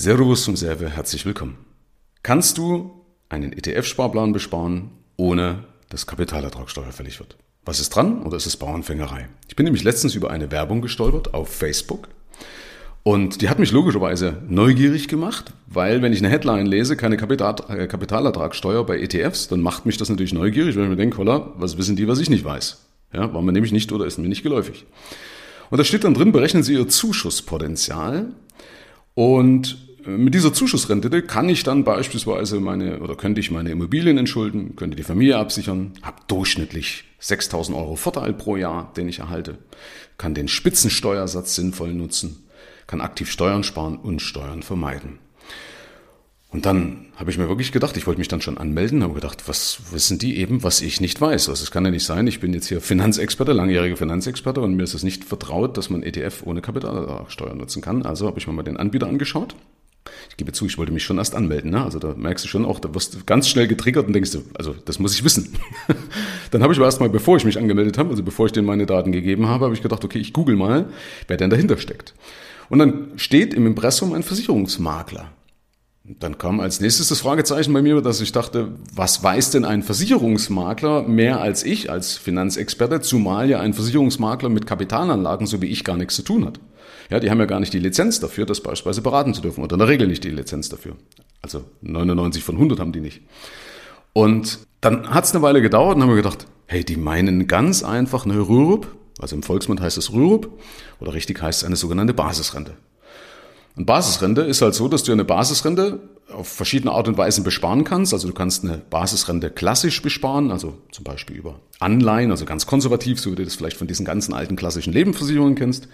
[0.00, 1.58] Servus zum Serve, herzlich willkommen.
[2.22, 7.36] Kannst du einen ETF-Sparplan besparen, ohne dass Kapitalertragssteuer fällig wird?
[7.66, 9.28] Was ist dran oder ist es Bauernfängerei?
[9.46, 12.08] Ich bin nämlich letztens über eine Werbung gestolpert auf Facebook
[13.02, 17.86] und die hat mich logischerweise neugierig gemacht, weil wenn ich eine Headline lese, keine äh,
[17.86, 21.76] Kapitalertragssteuer bei ETFs, dann macht mich das natürlich neugierig, weil ich mir denke, holla, was
[21.76, 22.86] wissen die, was ich nicht weiß?
[23.12, 24.86] Ja, war mir nämlich nicht oder ist mir nicht geläufig.
[25.68, 28.28] Und da steht dann drin, berechnen Sie Ihr Zuschusspotenzial
[29.12, 34.76] und mit dieser Zuschussrente kann ich dann beispielsweise meine oder könnte ich meine Immobilien entschulden,
[34.76, 39.58] könnte die Familie absichern, habe durchschnittlich 6000 Euro Vorteil pro Jahr, den ich erhalte,
[40.18, 42.46] kann den Spitzensteuersatz sinnvoll nutzen,
[42.86, 45.18] kann aktiv Steuern sparen und Steuern vermeiden.
[46.52, 49.46] Und dann habe ich mir wirklich gedacht, ich wollte mich dann schon anmelden, habe gedacht,
[49.46, 51.48] was wissen die eben, was ich nicht weiß?
[51.48, 54.82] Also es kann ja nicht sein, ich bin jetzt hier Finanzexperte, langjähriger Finanzexperte und mir
[54.82, 58.02] ist es nicht vertraut, dass man ETF ohne Kapitalertragssteuer nutzen kann.
[58.02, 59.54] Also habe ich mir mal den Anbieter angeschaut.
[60.28, 61.70] Ich gebe zu, ich wollte mich schon erst anmelden.
[61.70, 61.82] Ne?
[61.82, 64.42] Also da merkst du schon auch, da wirst du ganz schnell getriggert und denkst du,
[64.54, 65.54] also das muss ich wissen.
[66.50, 68.86] dann habe ich aber erstmal, bevor ich mich angemeldet habe, also bevor ich denen meine
[68.86, 70.86] Daten gegeben habe, habe ich gedacht, okay, ich google mal,
[71.28, 72.14] wer denn dahinter steckt.
[72.68, 75.30] Und dann steht im Impressum ein Versicherungsmakler.
[76.18, 79.82] Dann kam als nächstes das Fragezeichen bei mir, dass ich dachte, was weiß denn ein
[79.82, 85.84] Versicherungsmakler mehr als ich als Finanzexperte, zumal ja ein Versicherungsmakler mit Kapitalanlagen so wie ich
[85.84, 86.58] gar nichts zu tun hat.
[87.10, 89.74] Ja, die haben ja gar nicht die Lizenz dafür, das beispielsweise beraten zu dürfen oder
[89.74, 90.96] in der Regel nicht die Lizenz dafür.
[91.42, 93.22] Also 99 von 100 haben die nicht.
[94.12, 97.84] Und dann hat es eine Weile gedauert und haben wir gedacht, hey, die meinen ganz
[97.84, 98.88] einfach eine Rürup,
[99.20, 100.58] also im Volksmund heißt es Rürup,
[100.98, 102.74] oder richtig heißt es eine sogenannte Basisrente.
[103.80, 106.00] Und Basisrente ist halt so, dass du eine Basisrente
[106.30, 108.12] auf verschiedene Art und Weisen besparen kannst.
[108.12, 113.18] Also du kannst eine Basisrente klassisch besparen, also zum Beispiel über Anleihen, also ganz konservativ,
[113.18, 115.88] so wie du das vielleicht von diesen ganzen alten klassischen Lebensversicherungen kennst.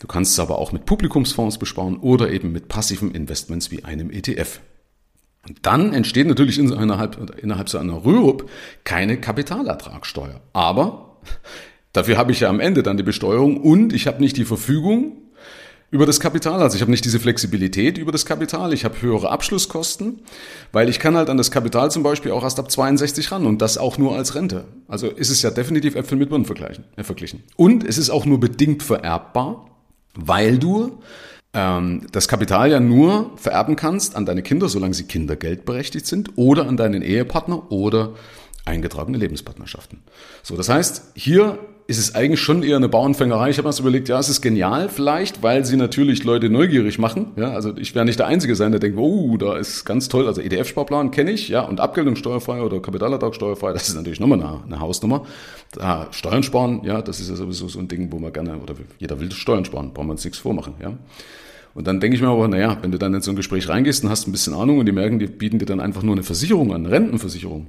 [0.00, 4.10] Du kannst es aber auch mit Publikumsfonds besparen oder eben mit passiven Investments wie einem
[4.10, 4.60] ETF.
[5.48, 8.50] Und dann entsteht natürlich innerhalb, innerhalb so einer Rürup
[8.84, 10.42] keine Kapitalertragssteuer.
[10.52, 11.16] Aber
[11.94, 15.19] dafür habe ich ja am Ende dann die Besteuerung und ich habe nicht die Verfügung,
[15.90, 16.62] über das Kapital.
[16.62, 20.20] Also ich habe nicht diese Flexibilität über das Kapital, ich habe höhere Abschlusskosten,
[20.72, 23.60] weil ich kann halt an das Kapital zum Beispiel auch erst ab 62 ran und
[23.60, 24.64] das auch nur als Rente.
[24.88, 27.42] Also ist es ja definitiv Äpfel mit Birnen vergleichen, äh, verglichen.
[27.56, 29.66] Und es ist auch nur bedingt vererbbar,
[30.14, 31.00] weil du
[31.52, 36.68] ähm, das Kapital ja nur vererben kannst an deine Kinder, solange sie kindergeldberechtigt sind, oder
[36.68, 38.14] an deinen Ehepartner oder
[38.64, 40.02] eingetragene Lebenspartnerschaften.
[40.42, 41.58] So, das heißt, hier
[41.90, 43.50] ist es eigentlich schon eher eine Bauernfängerei.
[43.50, 47.00] Ich habe mir das überlegt, ja, es ist genial vielleicht, weil sie natürlich Leute neugierig
[47.00, 47.32] machen.
[47.34, 50.28] Ja, also ich werde nicht der Einzige sein, der denkt, oh, da ist ganz toll.
[50.28, 54.78] Also EDF-Sparplan kenne ich, ja, und Abgeltungssteuerfrei oder Kapitalertragssteuerfrei, das ist natürlich nochmal eine, eine
[54.78, 55.26] Hausnummer.
[55.72, 58.74] Da Steuern sparen, ja, das ist ja sowieso so ein Ding, wo man gerne, oder
[59.00, 60.92] jeder will Steuern sparen, brauchen wir uns nichts vormachen, ja.
[61.74, 64.04] Und dann denke ich mir aber, naja, wenn du dann in so ein Gespräch reingehst
[64.04, 66.22] und hast ein bisschen Ahnung und die merken, die bieten dir dann einfach nur eine
[66.22, 67.66] Versicherung an, eine Rentenversicherung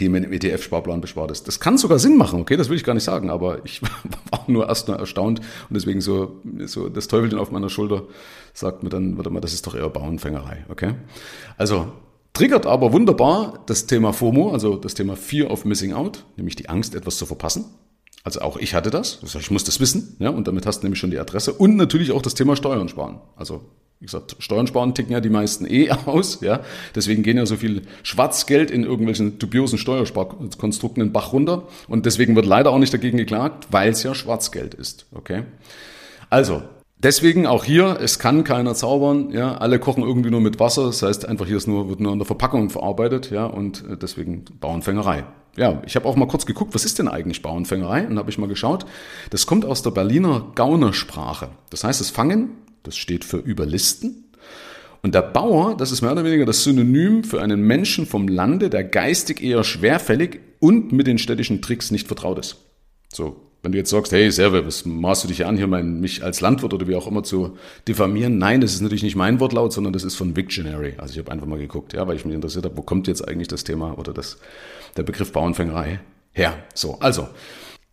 [0.00, 1.46] die mit dem ETF-Sparplan bespart ist.
[1.48, 3.82] Das kann sogar Sinn machen, okay, das will ich gar nicht sagen, aber ich
[4.30, 8.04] war nur erst nur erstaunt und deswegen so, so das Teufelchen auf meiner Schulter
[8.52, 10.94] sagt mir dann, warte mal, das ist doch eher Bauernfängerei, okay?
[11.56, 11.92] Also,
[12.32, 16.68] triggert aber wunderbar das Thema FOMO, also das Thema Fear of Missing Out, nämlich die
[16.68, 17.64] Angst, etwas zu verpassen.
[18.24, 20.98] Also auch ich hatte das, ich muss das wissen, ja, und damit hast du nämlich
[20.98, 23.20] schon die Adresse und natürlich auch das Thema Steuern sparen.
[23.36, 23.60] Also
[24.00, 26.60] wie gesagt, Steuern sparen ticken ja die meisten eh aus, ja.
[26.94, 31.68] Deswegen gehen ja so viel Schwarzgeld in irgendwelchen dubiosen Steuersparkonstrukten den Bach runter.
[31.86, 35.44] Und deswegen wird leider auch nicht dagegen geklagt, weil es ja Schwarzgeld ist, okay.
[36.28, 36.62] Also,
[37.04, 41.02] Deswegen auch hier, es kann keiner zaubern, ja, alle kochen irgendwie nur mit Wasser, das
[41.02, 44.44] heißt einfach hier ist nur, wird nur in der Verpackung verarbeitet, ja, und äh, deswegen
[44.58, 45.24] Bauernfängerei.
[45.56, 48.08] Ja, ich habe auch mal kurz geguckt, was ist denn eigentlich Bauernfängerei?
[48.08, 48.86] Und habe ich mal geschaut,
[49.30, 51.50] das kommt aus der Berliner Gaunersprache.
[51.70, 52.50] Das heißt, es fangen
[52.84, 54.30] das steht für überlisten.
[55.02, 58.70] Und der Bauer, das ist mehr oder weniger das Synonym für einen Menschen vom Lande,
[58.70, 62.56] der geistig eher schwerfällig und mit den städtischen Tricks nicht vertraut ist.
[63.12, 66.22] So, wenn du jetzt sagst, hey, Serve, was maßt du dich an, hier mein, mich
[66.22, 67.56] als Landwirt oder wie auch immer zu
[67.88, 68.38] diffamieren?
[68.38, 70.94] Nein, das ist natürlich nicht mein Wortlaut, sondern das ist von Wiktionary.
[70.98, 73.26] Also ich habe einfach mal geguckt, ja, weil ich mich interessiert habe, wo kommt jetzt
[73.26, 74.38] eigentlich das Thema oder das,
[74.96, 76.00] der Begriff Bauernfängerei
[76.32, 76.58] her?
[76.74, 77.28] So, also,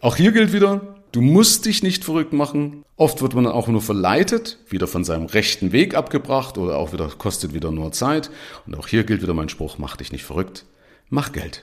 [0.00, 2.84] auch hier gilt wieder, Du musst dich nicht verrückt machen.
[2.96, 7.06] Oft wird man auch nur verleitet, wieder von seinem rechten Weg abgebracht oder auch wieder
[7.06, 8.30] kostet wieder nur Zeit.
[8.66, 10.64] Und auch hier gilt wieder mein Spruch, mach dich nicht verrückt,
[11.10, 11.62] mach Geld.